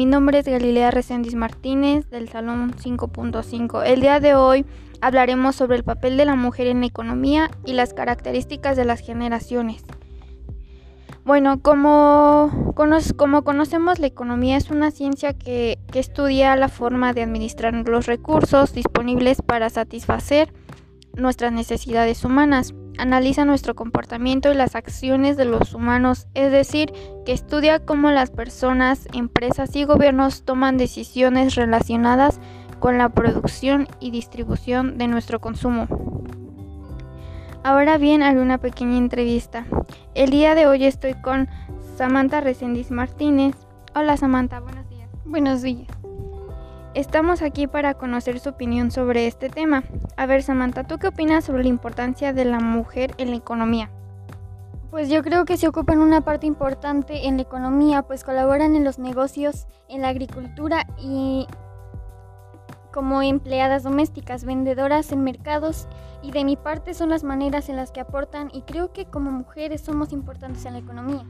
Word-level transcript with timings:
mi 0.00 0.06
nombre 0.06 0.38
es 0.38 0.46
Galilea 0.46 0.90
Reséndiz 0.90 1.34
Martínez 1.34 2.08
del 2.08 2.30
Salón 2.30 2.72
5.5. 2.72 3.82
El 3.84 4.00
día 4.00 4.18
de 4.18 4.34
hoy 4.34 4.64
hablaremos 5.02 5.56
sobre 5.56 5.76
el 5.76 5.84
papel 5.84 6.16
de 6.16 6.24
la 6.24 6.36
mujer 6.36 6.68
en 6.68 6.80
la 6.80 6.86
economía 6.86 7.50
y 7.66 7.74
las 7.74 7.92
características 7.92 8.78
de 8.78 8.86
las 8.86 9.00
generaciones. 9.00 9.84
Bueno, 11.26 11.60
como, 11.60 12.72
como 13.18 13.44
conocemos, 13.44 13.98
la 13.98 14.06
economía 14.06 14.56
es 14.56 14.70
una 14.70 14.90
ciencia 14.90 15.34
que, 15.34 15.78
que 15.92 15.98
estudia 15.98 16.56
la 16.56 16.70
forma 16.70 17.12
de 17.12 17.22
administrar 17.22 17.74
los 17.74 18.06
recursos 18.06 18.72
disponibles 18.72 19.42
para 19.42 19.68
satisfacer 19.68 20.50
nuestras 21.14 21.52
necesidades 21.52 22.24
humanas 22.24 22.72
analiza 22.98 23.44
nuestro 23.44 23.74
comportamiento 23.74 24.50
y 24.50 24.54
las 24.54 24.74
acciones 24.74 25.36
de 25.36 25.44
los 25.44 25.74
humanos, 25.74 26.26
es 26.34 26.52
decir, 26.52 26.92
que 27.24 27.32
estudia 27.32 27.84
cómo 27.84 28.10
las 28.10 28.30
personas, 28.30 29.08
empresas 29.12 29.74
y 29.76 29.84
gobiernos 29.84 30.44
toman 30.44 30.76
decisiones 30.76 31.54
relacionadas 31.54 32.40
con 32.78 32.98
la 32.98 33.10
producción 33.10 33.88
y 34.00 34.10
distribución 34.10 34.98
de 34.98 35.08
nuestro 35.08 35.40
consumo. 35.40 35.86
Ahora 37.62 37.98
bien, 37.98 38.22
haré 38.22 38.40
una 38.40 38.58
pequeña 38.58 38.96
entrevista. 38.96 39.66
El 40.14 40.30
día 40.30 40.54
de 40.54 40.66
hoy 40.66 40.84
estoy 40.84 41.14
con 41.14 41.48
Samantha 41.96 42.40
Resendiz 42.40 42.90
Martínez. 42.90 43.54
Hola 43.94 44.16
Samantha, 44.16 44.60
buenos 44.60 44.88
días. 44.88 45.10
Buenos 45.26 45.62
días. 45.62 45.99
Estamos 46.92 47.40
aquí 47.40 47.68
para 47.68 47.94
conocer 47.94 48.40
su 48.40 48.48
opinión 48.48 48.90
sobre 48.90 49.28
este 49.28 49.48
tema. 49.48 49.84
A 50.16 50.26
ver, 50.26 50.42
Samantha, 50.42 50.82
¿tú 50.82 50.98
qué 50.98 51.06
opinas 51.06 51.44
sobre 51.44 51.62
la 51.62 51.68
importancia 51.68 52.32
de 52.32 52.44
la 52.44 52.58
mujer 52.58 53.14
en 53.16 53.30
la 53.30 53.36
economía? 53.36 53.90
Pues 54.90 55.08
yo 55.08 55.22
creo 55.22 55.44
que 55.44 55.56
se 55.56 55.68
ocupan 55.68 56.00
una 56.00 56.22
parte 56.22 56.48
importante 56.48 57.28
en 57.28 57.36
la 57.36 57.42
economía, 57.42 58.02
pues 58.02 58.24
colaboran 58.24 58.74
en 58.74 58.82
los 58.82 58.98
negocios, 58.98 59.68
en 59.88 60.02
la 60.02 60.08
agricultura 60.08 60.84
y 60.98 61.46
como 62.92 63.22
empleadas 63.22 63.84
domésticas, 63.84 64.44
vendedoras 64.44 65.12
en 65.12 65.22
mercados 65.22 65.86
y 66.22 66.32
de 66.32 66.44
mi 66.44 66.56
parte 66.56 66.92
son 66.94 67.10
las 67.10 67.22
maneras 67.22 67.68
en 67.68 67.76
las 67.76 67.92
que 67.92 68.00
aportan 68.00 68.50
y 68.52 68.62
creo 68.62 68.92
que 68.92 69.04
como 69.04 69.30
mujeres 69.30 69.80
somos 69.80 70.12
importantes 70.12 70.64
en 70.64 70.72
la 70.72 70.80
economía. 70.80 71.24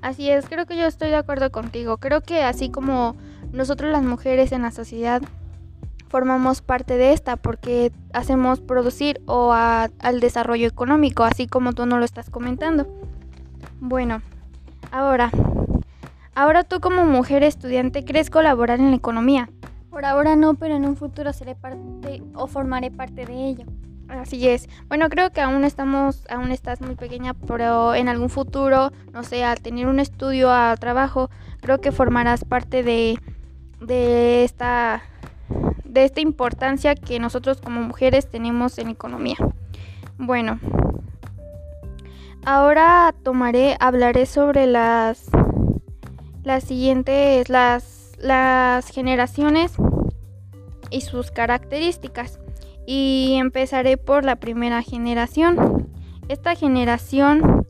Así 0.00 0.30
es, 0.30 0.46
creo 0.48 0.64
que 0.64 0.78
yo 0.78 0.86
estoy 0.86 1.10
de 1.10 1.16
acuerdo 1.16 1.50
contigo. 1.50 1.98
Creo 1.98 2.22
que 2.22 2.42
así 2.42 2.70
como 2.70 3.16
nosotros 3.54 3.90
las 3.90 4.02
mujeres 4.02 4.52
en 4.52 4.62
la 4.62 4.70
sociedad 4.70 5.22
formamos 6.08 6.60
parte 6.60 6.96
de 6.96 7.12
esta 7.12 7.36
porque 7.36 7.92
hacemos 8.12 8.60
producir 8.60 9.20
o 9.26 9.52
al 9.52 10.20
desarrollo 10.20 10.68
económico, 10.68 11.24
así 11.24 11.46
como 11.46 11.72
tú 11.72 11.86
no 11.86 11.98
lo 11.98 12.04
estás 12.04 12.30
comentando. 12.30 12.86
Bueno, 13.80 14.22
ahora, 14.90 15.30
ahora 16.34 16.64
tú 16.64 16.80
como 16.80 17.04
mujer 17.04 17.42
estudiante, 17.42 18.04
¿crees 18.04 18.30
colaborar 18.30 18.80
en 18.80 18.90
la 18.90 18.96
economía? 18.96 19.48
Por 19.90 20.04
ahora 20.04 20.36
no, 20.36 20.54
pero 20.54 20.76
en 20.76 20.84
un 20.84 20.96
futuro 20.96 21.32
seré 21.32 21.54
parte 21.54 22.22
o 22.34 22.46
formaré 22.46 22.90
parte 22.90 23.24
de 23.24 23.48
ello. 23.48 23.64
Así 24.08 24.48
es. 24.48 24.68
Bueno, 24.88 25.08
creo 25.08 25.30
que 25.30 25.40
aún 25.40 25.64
estamos, 25.64 26.26
aún 26.28 26.50
estás 26.50 26.80
muy 26.80 26.94
pequeña, 26.94 27.34
pero 27.34 27.94
en 27.94 28.08
algún 28.08 28.28
futuro, 28.28 28.92
no 29.12 29.22
sé, 29.24 29.44
al 29.44 29.60
tener 29.60 29.86
un 29.86 29.98
estudio, 29.98 30.50
a 30.52 30.76
trabajo, 30.76 31.30
creo 31.60 31.80
que 31.80 31.90
formarás 31.90 32.44
parte 32.44 32.82
de, 32.82 33.18
de 33.86 34.44
esta 34.44 35.02
de 35.84 36.04
esta 36.04 36.20
importancia 36.20 36.94
que 36.94 37.20
nosotros 37.20 37.60
como 37.60 37.82
mujeres 37.82 38.28
tenemos 38.28 38.78
en 38.78 38.88
economía. 38.88 39.36
Bueno, 40.18 40.58
ahora 42.44 43.14
tomaré, 43.22 43.76
hablaré 43.78 44.26
sobre 44.26 44.66
las 44.66 45.30
las 46.44 46.64
siguientes, 46.64 47.48
las, 47.48 48.12
las 48.18 48.88
generaciones 48.88 49.72
y 50.90 51.00
sus 51.00 51.30
características. 51.30 52.38
Y 52.86 53.36
empezaré 53.38 53.96
por 53.96 54.24
la 54.24 54.36
primera 54.36 54.82
generación. 54.82 55.88
Esta 56.28 56.54
generación 56.54 57.63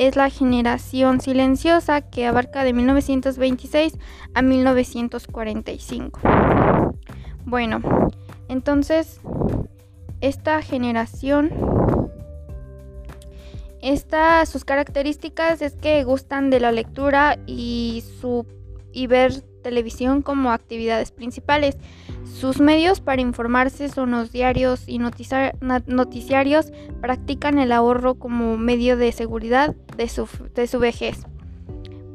es 0.00 0.16
la 0.16 0.30
generación 0.30 1.20
silenciosa 1.20 2.00
que 2.00 2.26
abarca 2.26 2.64
de 2.64 2.72
1926 2.72 3.98
a 4.32 4.40
1945. 4.40 6.20
Bueno, 7.44 7.82
entonces 8.48 9.20
esta 10.22 10.62
generación, 10.62 11.50
esta, 13.82 14.46
sus 14.46 14.64
características 14.64 15.60
es 15.60 15.74
que 15.74 16.02
gustan 16.04 16.48
de 16.48 16.60
la 16.60 16.72
lectura 16.72 17.38
y, 17.46 18.02
su, 18.22 18.46
y 18.94 19.06
ver 19.06 19.44
televisión 19.60 20.22
como 20.22 20.50
actividades 20.52 21.12
principales. 21.12 21.76
Sus 22.24 22.60
medios 22.60 23.00
para 23.00 23.22
informarse 23.22 23.88
son 23.88 24.12
los 24.12 24.32
diarios 24.32 24.84
y 24.86 24.98
noticiarios, 24.98 26.72
practican 27.00 27.58
el 27.58 27.72
ahorro 27.72 28.14
como 28.14 28.56
medio 28.56 28.96
de 28.96 29.12
seguridad 29.12 29.74
de 29.96 30.08
su, 30.08 30.28
de 30.54 30.66
su 30.66 30.78
vejez. 30.78 31.26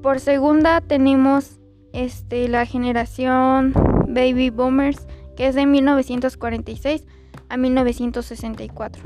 Por 0.02 0.20
segunda 0.20 0.82
tenemos 0.82 1.60
este, 1.94 2.48
la 2.48 2.66
generación 2.66 3.74
Baby 4.08 4.50
Boomers, 4.50 5.08
que 5.36 5.48
es 5.48 5.56
de 5.56 5.66
1946 5.66 7.06
a 7.50 7.58
1964. 7.58 9.02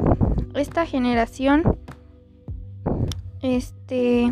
Esta 0.55 0.85
generación 0.85 1.77
este, 3.41 4.29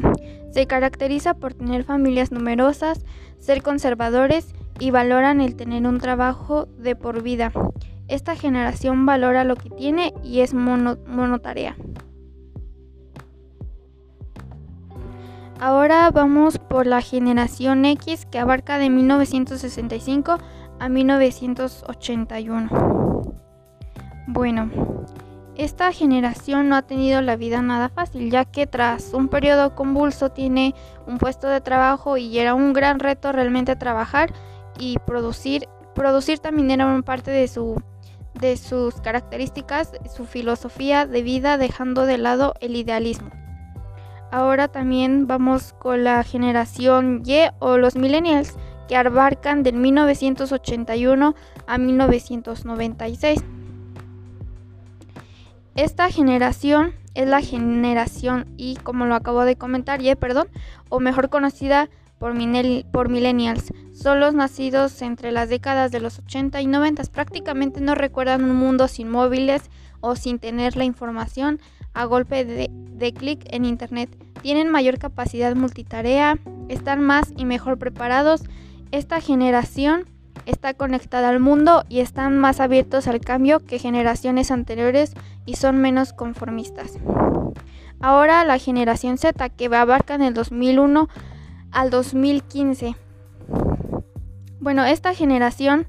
se 0.58 0.66
caracteriza 0.66 1.36
por 1.36 1.54
tener 1.54 1.84
familias 1.84 2.32
numerosas, 2.32 3.06
ser 3.38 3.62
conservadores 3.62 4.56
y 4.80 4.90
valoran 4.90 5.40
el 5.40 5.56
tener 5.56 5.86
un 5.86 6.00
trabajo 6.00 6.66
de 6.80 6.96
por 6.96 7.22
vida. 7.22 7.52
Esta 8.08 8.36
generación 8.36 9.06
valora 9.06 9.44
lo 9.44 9.56
que 9.56 9.70
tiene 9.70 10.16
y 10.24 10.40
es 10.40 10.56
monotarea. 10.56 11.78
Ahora 15.60 16.10
vamos 16.10 16.58
por 16.58 16.88
la 16.88 17.02
generación 17.02 17.86
X 17.86 18.26
que 18.26 18.40
abarca 18.40 18.80
de 18.80 18.90
1965 18.90 20.40
a 20.80 20.90
1981. 20.90 22.70
Bueno, 24.26 24.72
esta 25.58 25.92
generación 25.92 26.70
no 26.70 26.76
ha 26.76 26.84
tenido 26.84 27.20
la 27.22 27.36
vida 27.36 27.64
nada 27.64 27.90
fácil, 27.90 28.30
ya 28.30 28.46
que 28.46 28.68
tras 28.68 29.14
un 29.14 29.28
periodo 29.28 29.74
convulso 29.76 30.30
tiene 30.30 30.76
un 31.08 31.18
puesto 31.18 31.48
de 31.48 31.62
trabajo 31.62 32.16
y 32.18 32.38
era 32.38 32.54
un 32.54 32.74
gran 32.74 33.00
reto 33.00 33.32
realmente 33.32 33.76
trabajar 33.76 34.32
y 34.80 35.00
producir. 35.00 35.68
Producir 35.96 36.38
también 36.38 36.70
era 36.70 36.86
una 36.86 37.02
parte 37.02 37.32
de, 37.32 37.48
su, 37.48 37.82
de 38.40 38.56
sus 38.56 39.02
características, 39.02 39.94
su 40.16 40.26
filosofía 40.26 41.08
de 41.08 41.24
vida, 41.24 41.58
dejando 41.58 42.06
de 42.06 42.20
lado 42.20 42.54
el 42.62 42.76
idealismo. 42.76 43.32
Ahora 44.32 44.68
también 44.68 45.26
vamos 45.26 45.74
con 45.74 46.04
la 46.04 46.22
generación 46.24 47.24
Y 47.26 47.40
o 47.58 47.78
los 47.78 47.96
millennials, 47.96 48.56
que 48.88 48.96
abarcan 48.96 49.64
del 49.64 49.78
1981 49.78 51.34
a 51.66 51.78
1996. 51.80 53.44
Esta 55.78 56.10
generación 56.10 56.96
es 57.14 57.28
la 57.28 57.40
generación 57.40 58.46
Y, 58.58 58.78
como 58.78 59.06
lo 59.06 59.14
acabo 59.14 59.46
de 59.46 59.58
comentar, 59.58 60.02
Y, 60.02 60.14
perdón, 60.16 60.48
o 60.90 61.00
mejor 61.00 61.30
conocida 61.30 61.88
por, 62.18 62.34
por 62.92 63.10
millennials. 63.10 63.72
Son 63.94 64.20
los 64.20 64.34
nacidos 64.34 65.00
entre 65.04 65.32
las 65.32 65.50
décadas 65.50 65.92
de 65.92 66.00
los 66.00 66.18
80 66.18 66.62
y 66.62 66.66
90. 66.66 67.04
Prácticamente 67.14 67.80
no 67.80 67.94
recuerdan 67.94 68.44
un 68.44 68.56
mundo 68.56 68.88
sin 68.88 69.08
móviles 69.08 69.70
o 70.02 70.16
sin 70.16 70.40
tener 70.40 70.76
la 70.76 70.84
información 70.84 71.60
a 71.94 72.06
golpe 72.06 72.44
de 72.44 73.14
clic 73.14 73.42
en 73.52 73.64
Internet. 73.64 74.10
Tienen 74.42 74.70
mayor 74.72 74.98
capacidad 74.98 75.56
multitarea, 75.56 76.40
están 76.70 77.02
más 77.02 77.34
y 77.38 77.46
mejor 77.46 77.78
preparados. 77.78 78.42
Esta 78.90 79.22
generación 79.22 80.08
está 80.46 80.74
conectada 80.74 81.30
al 81.30 81.40
mundo 81.40 81.84
y 81.90 82.00
están 82.00 82.38
más 82.38 82.60
abiertos 82.60 83.08
al 83.08 83.20
cambio 83.20 83.60
que 83.60 83.80
generaciones 83.80 84.52
anteriores 84.52 85.14
y 85.46 85.56
son 85.56 85.78
menos 85.78 86.14
conformistas. 86.14 86.94
Ahora 88.00 88.46
la 88.46 88.60
generación 88.60 89.18
Z 89.18 89.50
que 89.50 89.66
abarca 89.66 90.16
en 90.16 90.22
el 90.22 90.34
2001 90.34 91.10
al 91.72 91.90
2015. 91.90 92.96
Bueno, 94.60 94.86
esta 94.86 95.14
generación 95.14 95.88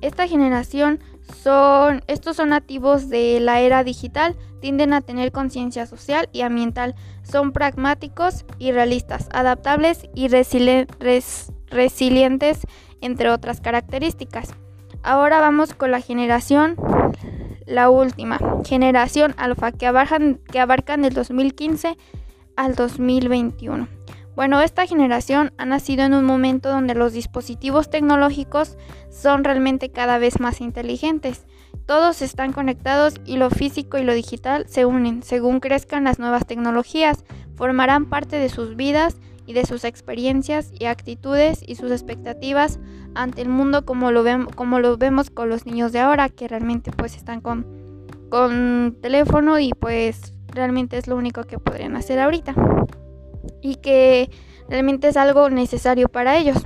esta 0.00 0.26
generación 0.26 1.00
son 1.42 2.02
estos 2.06 2.36
son 2.36 2.50
nativos 2.50 3.08
de 3.08 3.40
la 3.40 3.60
era 3.60 3.84
digital, 3.84 4.36
tienden 4.60 4.92
a 4.92 5.00
tener 5.00 5.32
conciencia 5.32 5.86
social 5.86 6.28
y 6.32 6.40
ambiental, 6.40 6.94
son 7.22 7.52
pragmáticos 7.52 8.44
y 8.58 8.72
realistas, 8.72 9.28
adaptables 9.32 10.08
y 10.14 10.28
resilientes 10.28 11.46
entre 13.00 13.30
otras 13.30 13.60
características. 13.60 14.54
Ahora 15.02 15.40
vamos 15.40 15.74
con 15.74 15.90
la 15.90 16.00
generación, 16.00 16.76
la 17.66 17.88
última, 17.90 18.38
generación 18.64 19.34
alfa, 19.36 19.72
que 19.72 19.86
abarcan, 19.86 20.40
que 20.50 20.60
abarcan 20.60 21.02
del 21.02 21.14
2015 21.14 21.96
al 22.56 22.74
2021. 22.74 23.88
Bueno, 24.36 24.60
esta 24.60 24.86
generación 24.86 25.52
ha 25.58 25.66
nacido 25.66 26.04
en 26.04 26.14
un 26.14 26.24
momento 26.24 26.70
donde 26.70 26.94
los 26.94 27.12
dispositivos 27.12 27.90
tecnológicos 27.90 28.78
son 29.10 29.44
realmente 29.44 29.90
cada 29.90 30.18
vez 30.18 30.40
más 30.40 30.60
inteligentes. 30.60 31.44
Todos 31.86 32.22
están 32.22 32.52
conectados 32.52 33.16
y 33.24 33.36
lo 33.36 33.50
físico 33.50 33.98
y 33.98 34.04
lo 34.04 34.14
digital 34.14 34.66
se 34.68 34.86
unen. 34.86 35.22
Según 35.22 35.60
crezcan 35.60 36.04
las 36.04 36.18
nuevas 36.18 36.46
tecnologías, 36.46 37.24
formarán 37.56 38.06
parte 38.06 38.36
de 38.36 38.48
sus 38.48 38.76
vidas 38.76 39.16
y 39.50 39.52
de 39.52 39.66
sus 39.66 39.82
experiencias 39.82 40.70
y 40.78 40.84
actitudes 40.84 41.64
y 41.66 41.74
sus 41.74 41.90
expectativas 41.90 42.78
ante 43.16 43.42
el 43.42 43.48
mundo 43.48 43.84
como 43.84 44.12
lo, 44.12 44.24
como 44.54 44.78
lo 44.78 44.96
vemos 44.96 45.28
con 45.28 45.48
los 45.48 45.66
niños 45.66 45.90
de 45.90 45.98
ahora, 45.98 46.28
que 46.28 46.46
realmente 46.46 46.92
pues 46.92 47.16
están 47.16 47.40
con, 47.40 47.66
con 48.28 48.96
teléfono 49.02 49.58
y 49.58 49.72
pues 49.72 50.34
realmente 50.46 50.98
es 50.98 51.08
lo 51.08 51.16
único 51.16 51.42
que 51.42 51.58
podrían 51.58 51.96
hacer 51.96 52.20
ahorita. 52.20 52.54
Y 53.60 53.74
que 53.76 54.30
realmente 54.68 55.08
es 55.08 55.16
algo 55.16 55.50
necesario 55.50 56.08
para 56.08 56.36
ellos. 56.38 56.58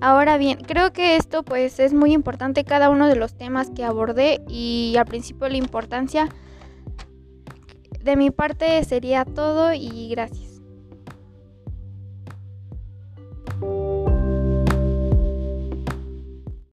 Ahora 0.00 0.38
bien, 0.38 0.60
creo 0.66 0.94
que 0.94 1.16
esto 1.16 1.42
pues 1.42 1.78
es 1.78 1.92
muy 1.92 2.14
importante 2.14 2.64
cada 2.64 2.88
uno 2.88 3.06
de 3.06 3.16
los 3.16 3.36
temas 3.36 3.68
que 3.68 3.84
abordé 3.84 4.40
y 4.48 4.94
al 4.96 5.04
principio 5.04 5.46
la 5.50 5.58
importancia 5.58 6.30
de 8.02 8.16
mi 8.16 8.30
parte 8.30 8.82
sería 8.84 9.26
todo 9.26 9.74
y 9.74 10.08
gracias. 10.08 10.47